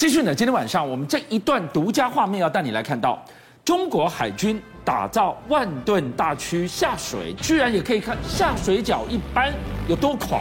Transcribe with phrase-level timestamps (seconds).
[0.00, 3.22] 继续呢，今天晚上我们这一段独家画面要带你来看到，
[3.62, 9.52] 中国海军打造万吨大驱下水，居然也可以看下水饺一般
[9.86, 10.40] 有多狂。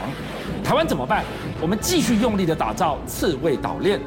[0.64, 1.26] 台湾怎么办？
[1.60, 4.00] 我们继续用力的打造刺猬岛链。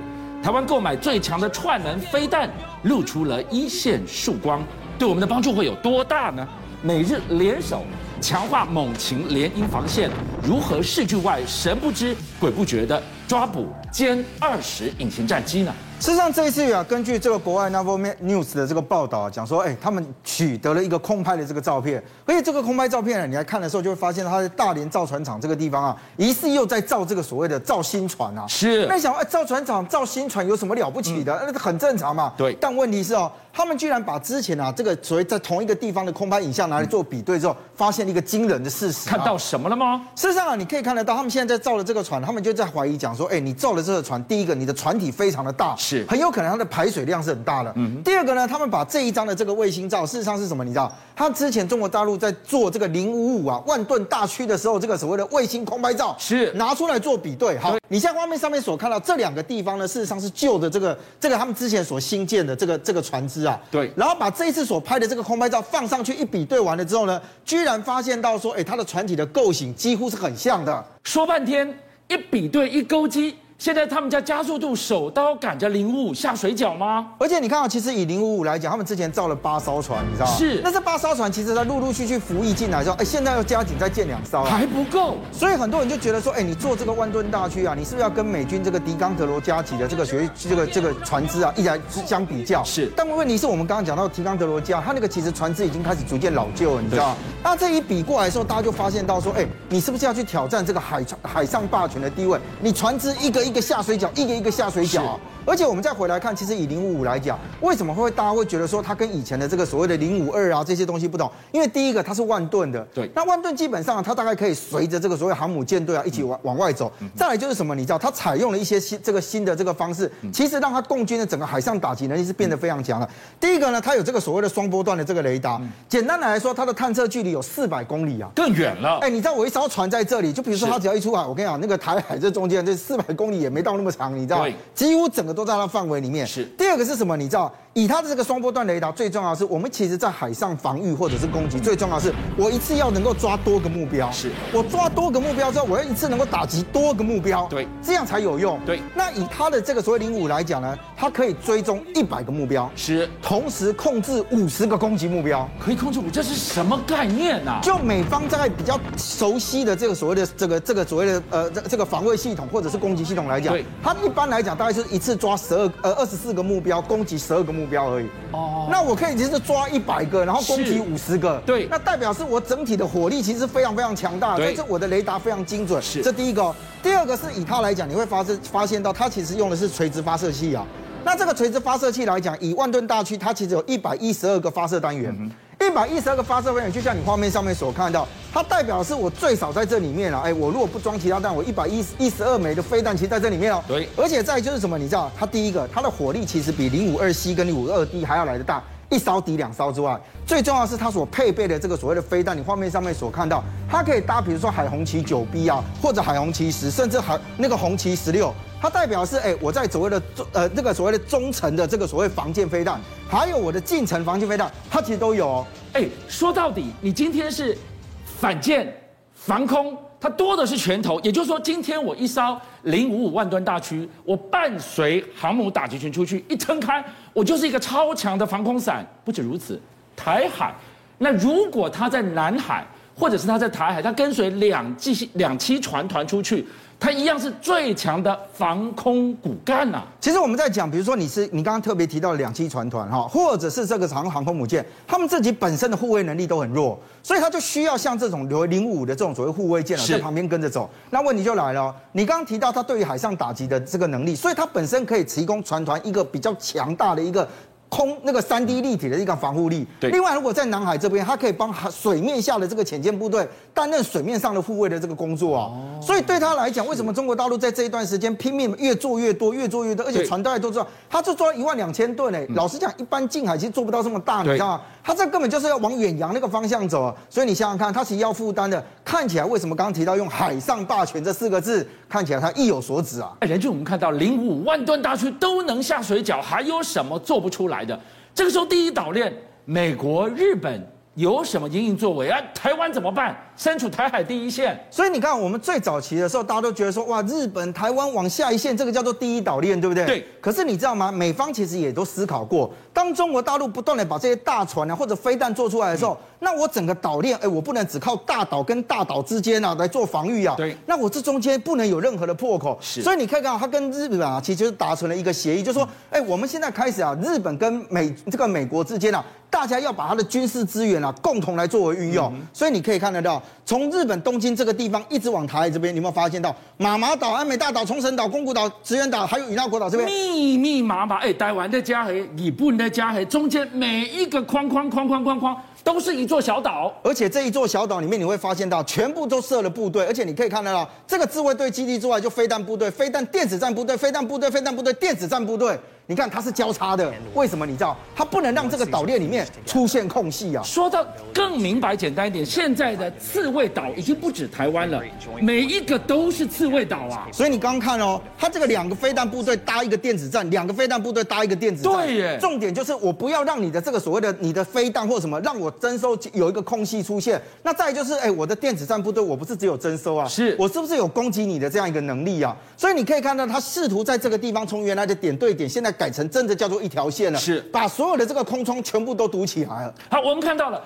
[0.43, 2.49] 台湾购买最强的串能飞弹，
[2.85, 4.65] 露出了一线曙光，
[4.99, 6.49] 对我们的帮助会有多大呢？
[6.81, 7.85] 美日联手
[8.23, 10.09] 强化猛禽联姻防线，
[10.43, 13.01] 如何视距外神不知鬼不觉的
[13.33, 15.73] 抓捕歼二十隐形战机呢？
[15.99, 28.45] 事实上，这一次啊，根据这个国外 Naval News 的这个报道啊，讲说，哎，他们取得了一个空拍的这个照片，而且这个空拍照片呢，你来看的时候，就会发现，它在大连造船厂这个地方啊，疑似又在造这个所谓的造新船啊。
[28.47, 28.85] 是。
[28.87, 31.51] 那想，哎，造船厂造新船有什么了不起的？
[31.51, 32.35] 那很正常嘛。
[32.37, 32.53] 对。
[32.61, 39.09] 但问题是哦，他们居然把之前啊这个所谓在同一个地方的空拍影像拿来做比对之后，发现了一个惊人的事实。
[39.09, 40.03] 看到什么了吗？
[40.17, 46.69] 事实上啊，你可以看得到，他们现在在造的这个船，他们就在怀疑讲说，哎，你造了这个船，第一个，你的船体非常的大，是很有可能它的。
[46.73, 47.71] 排水量是很大的。
[47.77, 50.65] 嗯，第二个呢，他们把这一张的这个卫星照，事实上是什么？
[50.65, 57.59] 你知道，他之前中国大陆在做这个零五五啊万吨大驱的时候，这个所谓的卫星空拍照是拿出来做比对。
[57.59, 63.61] 好，你现在画面上面所看到这两个地方呢，事实上是旧的这个这个他们之前所新建的这个这个船只啊。
[63.71, 63.93] 对。
[63.95, 70.83] 然后把这一次所拍的这个空拍照放上去一比对完了之后呢，居然发现到说，哎，它的船体的构型几乎是很像的。
[71.05, 71.69] 说半天
[72.13, 73.35] 一比对一勾机。
[73.63, 77.07] 现在他们家加速度手刀赶着零五五下水饺吗？
[77.17, 80.37] 而且你看啊，其实以零五五来讲，他们之前造了八艘船，你知道吗？
[80.37, 80.61] 是。
[80.65, 85.19] 那这八艘船其实它陆陆续续服役进来之后，哎，现在又加紧再建两艘，还不够。
[85.31, 92.65] 所以很多人就觉得说，哎，你做这个万吨大驱啊，你是不是要跟美军这个迪冈德罗加级的这个学这个这个船只啊一来相比较？
[92.65, 92.91] 是。
[92.97, 97.17] 但问题是我们刚刚讲到迪冈德罗加，它那个其实船只已经开始逐渐老旧了，你知道吗？
[97.45, 102.41] 那这一比过来的时候，大家就发现到说，哎，你是不是要去挑战这个海海上霸权的地位？
[102.61, 104.33] 你船只一个一个下水饺，一个。
[104.33, 111.31] 一个下水饺，而且我们再回来看，其实以零五五来讲，为什么会大家会觉得说它跟以前的这个所谓的零五二啊这些东西不同？
[111.53, 116.91] 因为第一个它是万吨的，对，那万吨基本上它大概可以随着这个所谓航母舰队啊一起往往外走。
[117.15, 117.75] 再来就是什么？
[117.75, 123.09] 你知道它采用了一些新这个新的这个方式，其实让它共军的整个海上打击能力是变得非常强了。
[123.39, 128.99] 第一个呢，它有这个所谓的双波段的这个雷达，简单的来说，它的探测距离有四百公里啊，更远了。
[129.03, 134.47] 哎，你知道我一艘船在这里，就比如说它只要一出海，我跟你讲，那个台海这中间这四百公里也没到那么长，你知道。
[134.75, 136.27] 几乎整个都在它范围里面。
[136.27, 136.45] 是。
[136.59, 137.17] 第二个是什么？
[137.17, 137.53] 你知道？
[137.75, 144.11] 以它的这个双波段雷达，最重要的是我们其实在海上防御或者是攻击，最重要的是我一次要能够抓多个目标。
[144.11, 144.31] 是。
[144.53, 147.47] 我抓多个目标之后，我要一次能够打击多个目标。
[147.49, 147.67] 对。
[147.83, 148.61] 这样才有用。
[148.67, 148.81] 对。
[148.95, 152.71] 那以它的这个所谓零五来讲呢，它可以追踪一百个目标。
[152.77, 153.09] 是。
[153.23, 155.49] 同时控制五十个攻击目标。
[155.59, 157.61] 可以控制五，这是什么概念呢、啊？
[157.63, 168.07] 就美方在比较熟悉的这个所谓的这个这个所谓的呃这这个防卫系统或者是攻击系统来讲，它一般来讲大概是一次抓十二呃二十四个目标，攻击十二个目标而已。
[168.31, 168.39] 哦。
[168.41, 176.55] 哦，那我可以其实抓一百个，然后攻击五十个，对，那代表是我整体的火力其实非常非常强大，对，所以我的雷达非常精准，是，这第一个。
[176.83, 180.67] 第二个是以它来讲，你会发现发现到它其实用的是垂直发射器啊。
[181.05, 185.15] 那这个垂直发射器来讲，以万吨大区，它其实有一百一十二个发射单元。
[185.19, 185.31] 嗯
[185.73, 190.21] 一百一十二个发射单元，就像你画面上面所看到，它代表的是我最少在这里面了。
[190.21, 193.65] 哎，我如果不装其他弹，我一百一一十二枚的飞弹其实在这里面哦。
[193.67, 193.89] 对。
[193.97, 208.31] 而且再就是什么，你知道，它第一个，它的火力其实比零五二 C 跟零五二 D 还要来得大，一烧抵两烧之外，最重要的是它所配备的这个所谓的飞弹，你画面上面所看到，它可以搭，比如说海红旗九 B 啊，或者海红旗十，甚至海那个红旗十六。
[208.63, 212.81] 它代表是哎，我在所谓的中呃那个所谓的中程的这个所谓防舰飞弹，
[213.11, 215.47] 还有我的近程防舰飞弹，它其实都有哦。
[215.73, 217.59] 哎，说到底，你今天是
[218.05, 218.73] 反舰
[219.15, 221.01] 防空，它多的是拳头。
[221.01, 228.87] 也就是说，今天我一艘零五五万吨大驱，我伴随航母打击群出去一撑开，我就是一个超强的防空伞。
[229.05, 229.61] 不止如此，
[229.97, 230.55] 台海，
[230.99, 236.47] 那如果它在南海，或者是他在台海，他跟随两机两栖船团出去。
[236.81, 239.85] 他一样是最强的防空骨干呐。
[240.01, 250.69] 其实我们在讲，比如说你是你刚刚特别提到两栖船团哈，或者是这个航航空母舰，他们自己本身的护卫能力都很弱，所以他就需要像这种留零五的这种所谓护卫舰啊，在旁边跟着走。
[250.91, 257.29] 那问题就来了，你刚刚提到他对于海上打击的这个能力，所以它本身可以提供船团一个比较强大的一个。
[257.73, 259.67] 空那个三 D 立体的一个防护力。
[259.81, 259.91] 对。
[259.91, 265.45] 另外，如果在南海这边，它可以帮水面下的这个潜舰部队担任水面上的护卫的这个工作啊。
[265.47, 265.81] 哦。
[265.81, 272.21] 所以对他来讲，为什么中国大陆在这一段时间拼命越做越多，越做越多，而且船大家都知道，他就做了一万两千吨呢。
[272.35, 274.61] 老实讲，一般近海其实做不到这么大，你知道吗？
[274.83, 276.95] 他这根本就是要往远洋那个方向走啊。
[277.09, 283.13] 所以你想想看，他其实要负担的，看起来为什么刚刚提到用海上霸权这四个字，看起来他意有所指啊。
[283.21, 287.79] 哎，连就我们看到零五万吨大区都能下水饺，还有什么做不出来的？
[288.15, 289.13] 这个时候第一岛链，
[289.45, 290.67] 美国、日本。
[290.95, 292.21] 有什么阴影作为啊？
[292.35, 293.17] 台湾怎么办？
[293.35, 299.87] 身处台海第一线，所以你看，我们最早期的时候，大家都觉得说，哇，日本、台湾往下一线，这个叫做第一岛链，对不对？
[299.87, 300.07] 对。
[300.21, 300.93] 可是你知道吗？
[300.93, 310.35] 美方其实也都思考过，当中国大陆不断的把这些大船啊或者飞弹做出来的时候，嗯、那我整个岛链，哎，我不能只靠大岛跟大岛之间啊来做防御啊。
[310.37, 310.55] 对。
[310.67, 312.59] 那我这中间不能有任何的破口。
[312.61, 312.83] 是。
[312.83, 319.03] 所以你看看，他跟日本啊，其实就是达成了一个协议，就是说，哎，我们现在开始啊，日本跟美这个美国之间啊。
[319.33, 326.37] 大家要把它的军事资源啊，共同来作为运用，嗯、所以你可以看得到，从日本东京这个地方一直往台海这边，你有没有发现到？
[326.59, 329.89] 马马岛、安美大岛、冲绳岛、宫古岛、石垣岛，还有与那国岛这边。
[329.89, 345.59] 密密麻麻，哎，台湾的加黑，日本的加黑，中间每一个框框框框框框都是一座小岛，而且这一座小岛里面你会发现到全部都设了部队，而且你可以看得到这个自卫队基地之外，就飞弹部队、飞弹电子战部队、飞弹部队、飞弹部队、电子战部队。
[345.87, 347.45] 你看它是交叉的，为什么？
[347.45, 350.43] 你知道它不能让这个岛链里面出现空隙啊？
[350.45, 354.81] 说到更明白简单一点，现在的刺猬岛已经不止台湾了，
[355.21, 357.09] 每一个都是刺猬岛啊。
[357.13, 361.73] 所以你刚刚看哦，它这个两个飞弹部队搭一个电子战，两个飞弹部队搭一个电子战。
[361.73, 362.19] 对耶。
[362.21, 367.21] 重点就是我不要让你的这个所谓的你的飞弹或什么让我征收有一个空隙出现。
[367.43, 372.35] 那再就是，哎，我的电子战部队我不是只有征收啊，是我是不是有攻击你的这样一个能力啊？
[372.57, 376.63] 所以你可以看到，他试图在这个地方从原来的点对点，现在改成真的叫做。
[376.63, 379.75] 一条线了，是把所有的这个空窗全部都堵起来了。
[379.91, 380.63] 好，我们看到了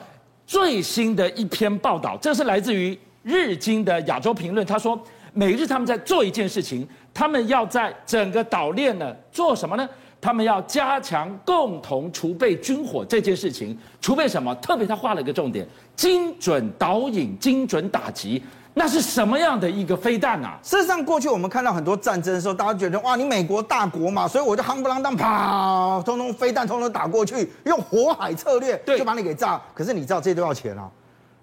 [0.47, 4.67] 最新的一篇报道，这是来自于日经的亚洲评论。
[4.67, 5.00] 他说，
[5.32, 9.89] 美日他们在做一件事情，他们要在整个岛链呢做什么呢？
[10.26, 13.78] 他们要加强共同储备军火这件事情。
[14.00, 14.52] 储备什么？
[14.56, 15.64] 特别他画了一个重点：
[15.94, 18.43] 精准导引、精准打击。
[18.75, 20.58] 那是什么样的一个飞弹啊？
[20.64, 29.62] 事实上，过去我们看到很多战争的时候，大家觉得哇，你美国大国嘛，所以我就夯不啷当，啪，通通飞弹通通打过去，用火海策略就把你给炸。
[29.72, 30.90] 可是你知道这些都要钱啊。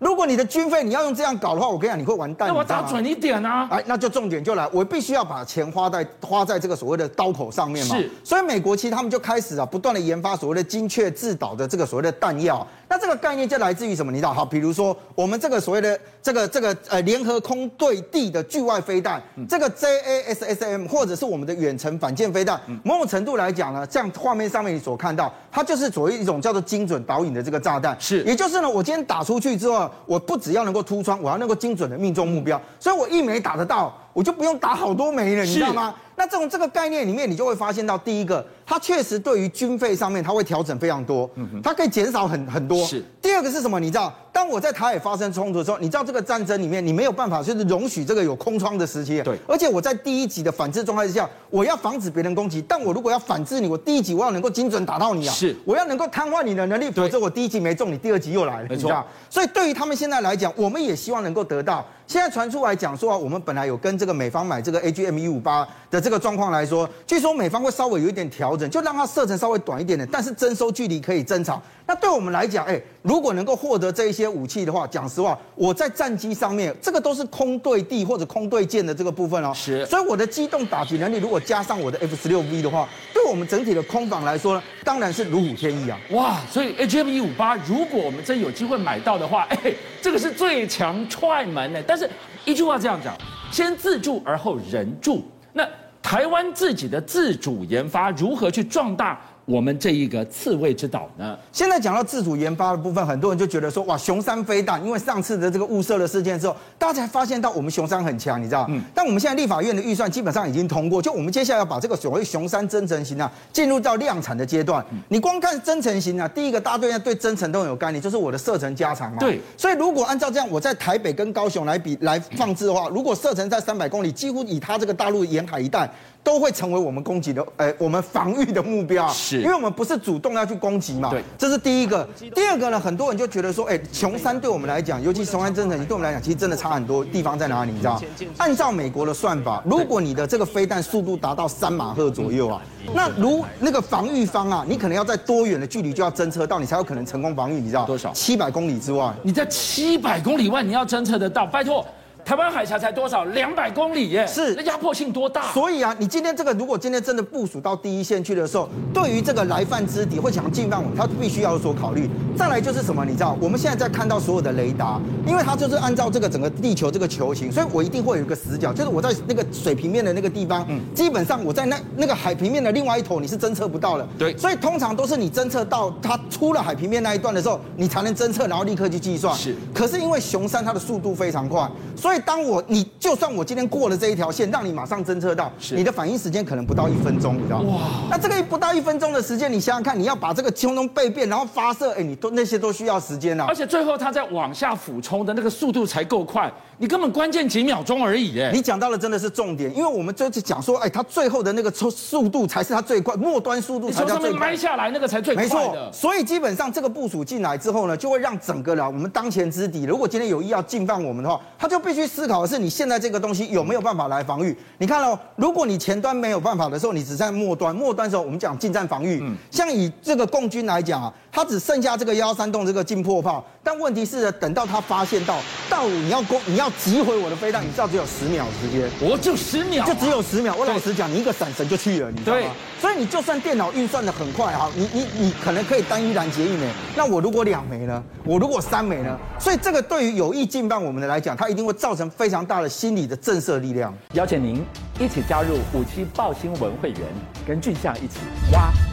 [0.03, 2.49] 如果你的军费你要用这样搞的话，我跟你讲，你会完蛋。
[2.49, 3.67] 那我打准一点啊！
[3.71, 7.95] 哎，那就重点就来，我必须要把钱花在花在这个所谓的刀口上面嘛。
[7.95, 8.11] 是。
[8.23, 12.67] 所以美国其实他们就开始啊，不断的研发所谓的精确制导的这个所谓的弹药。
[12.89, 14.11] 那这个概念就来自于什么？
[14.11, 14.33] 你知道？
[14.33, 27.95] 好，比如说我们这个所谓的这个这个呃联合空对地的距外飞弹，这个 JASSM 或者是我们的远程反舰飞弹，某种程度来讲呢，像画面上面你所看到，它就是所谓一种叫做精准导引的这个炸弹。
[27.99, 28.23] 是。
[28.23, 35.93] 也就是呢，我今天打出去之后，我不只要能够突穿，我要能够精准的命中目标，所以我一枚打得到，我就不用打好多枚了，你知道吗？
[36.15, 41.29] 那这种这个概念里面，你就会发现到，第一个，它确实对于军费上面，它会调整非常多，
[41.63, 42.85] 它可以减少很很多。
[42.85, 43.03] 是。
[43.21, 43.79] 第二个是什么？
[43.79, 49.21] 你知道，当我在台海发生冲突的时候，你知道这个战争里面，你没有办法就是容许这个有空窗的时期。
[49.21, 49.37] 对。
[49.47, 55.33] 而且我在第一级的反制状态之下，我要防止别人攻击，但我如果要反制你，我第一级我要能够精准打到你啊。
[55.33, 55.55] 是。
[55.65, 58.67] 我要能够瘫痪你的能力，否则我第一级没中，你第二级又来了。
[58.69, 58.91] 没错。
[59.29, 61.85] 所以对于他们现在来讲，我们也希望能够得到。
[62.05, 71.61] 现在传出来讲说啊，我们本来有跟这个美方买这个 AGM 一五八的这个状况来说，据说美方会稍微有一点调整，就让它射程稍微短一点点，但是征收距离可以增长。
[71.85, 79.51] 那对我们来讲，哎，如果能够获得这一些武器的话，讲实话，我在战机上面，这个都是空对地或者空对舰的这个部分哦。
[79.53, 79.85] 是。
[79.85, 85.99] 所以我的机动打击能力，如果加上我的 F 十六 V 的话，对我们整体的空防来说呢，当然是如虎添翼啊。
[86.11, 91.83] 哇，所以 AGM 一五八，如果我们真有机会买到的话，哎，这个是最强踹门呢。
[91.85, 92.09] 但是
[92.45, 93.13] 一句话这样讲，
[93.51, 95.23] 先自助而后人助。
[95.51, 95.67] 那
[96.03, 99.19] 台湾自己的自主研发如何去壮大？
[99.45, 101.37] 我们这一个刺猬之岛呢？
[101.51, 108.65] 现在讲到自主研发的部分，很多人就觉得说，哇，雄三飞弹，因为上次的这个误射的事件之后，大家才发现到我们雄山很强，你知道？
[108.69, 108.81] 嗯。
[108.95, 114.83] 但我们现在立法院的预算基本上已经通过，就我们接下来要把这个所谓雄山增程型啊，进入到量产的阶段。
[114.91, 114.99] 嗯。
[115.09, 119.17] 你光看增程型啊，第一个大家对对增程都很有概念，就是我的射程加长嘛。
[119.19, 119.41] 对。
[119.57, 125.89] 所以如果按照这样，我在台北跟高雄来比来放置的话，如果射程在三百公里，几乎以它这个大陆沿海一带。
[126.23, 129.07] 都会成为我们攻击的，呃，我们防御的目标。
[129.09, 131.09] 是，因为我们不是主动要去攻击嘛。
[131.09, 132.07] 对，这是第一个。
[132.33, 137.71] 第二个呢，很多人就觉得说，哎，雄三对我们来讲，尤其雄三真的，对我们来讲，其实真的差很多地方在哪里？
[137.71, 138.01] 你知道？
[138.37, 142.61] 按照美国的算法，如果你的这个飞弹速度达到三马赫左右啊，
[142.95, 147.55] 那如那个防御方啊，你可能要在多远的距离就要侦测到，你才有可能成功防御。
[147.55, 148.13] 你知道多少？
[148.13, 149.13] 七百公里之外。
[149.23, 151.45] 你在七百公里外，你要侦测得到？
[151.45, 151.85] 拜托。
[152.25, 153.25] 台湾海峡才多少？
[153.25, 154.25] 两百公里耶！
[154.25, 155.51] 是，那压迫性多大？
[155.51, 162.09] 所以啊，你今天这个，如果今天真的部署到第一线去的时候，对于这个来犯之敌会想要进犯我，他必须要有所考虑。
[162.37, 163.03] 再来就是什么？
[163.05, 174.07] 你知道，我们现在在看到所有的雷达，因为它就是按照这个整个地球这个球形，所以我一定会有一个死角，就是我在那个水平面的那个地方，嗯，基本上我在那那个海平面的另外一头，你是侦测不到的。
[174.17, 179.35] 对，所以通常都是你侦测到它出了海平面那一段的时候，你才能侦测，然后立刻去计算。
[179.35, 181.69] 是，可是因为熊山它的速度非常快，
[182.03, 182.83] 所以当我你。
[182.99, 187.75] 就算我今天过了这一条线，让你马上侦测到，你的反应时间可能不到一分钟，你知道吗？
[187.75, 187.81] 哇！
[188.09, 193.45] 那这个不到一分钟的时间，你想想看，你要把这个空中备变，然后发射，哎，你都那些都需要时间啊。
[193.49, 198.51] 而且最后它在往下俯冲的那个速度才够快，你根本关键几秒钟而已，哎。
[198.53, 204.19] 你讲到了真的是重点，因为我们这次讲说，哎，它最后的那个速速度才是它最快，末端速度才叫最快。
[204.19, 205.43] 从上面埋下来那个才最快。
[205.43, 205.75] 没错。
[205.91, 213.63] 所以基本上这个部署进来之后呢，就会让整个了，我们当前之敌，如果今天有意要进犯我们的话，他就必须思考的是，你现在这个东西有。
[213.63, 214.55] 没有办法来防御。
[214.77, 217.73] 你看哦，如果你前端没有办法的时候，你只在末端。
[217.73, 219.19] 末端的时候，我们讲近战防御。
[219.23, 223.43] 嗯，像以这个共军来讲啊，他只剩下这个幺幺三洞这个进迫炮。
[223.63, 225.37] 但问题是，等到他发现到
[225.69, 228.89] 到你要攻，你要击毁我的飞弹，你知道只有十秒时间。
[228.99, 230.55] 我就十秒，就只有十秒。
[230.55, 232.43] 我老实讲，你一个闪神就去了，你知道吗？
[232.79, 236.69] 所以你就算电脑运算的很快哈，你你你可能可以单一拦截一枚。
[236.95, 238.03] 那我如果两枚呢？
[238.25, 239.17] 我如果三枚呢？
[239.39, 243.93] 所以这个对于有意进犯我们的来讲，它一定会造成非常大的心理的震慑力量。
[244.13, 244.63] 邀请您
[244.99, 246.99] 一起加入五七报新闻会员，
[247.47, 248.19] 跟俊相一起
[248.51, 248.71] 挖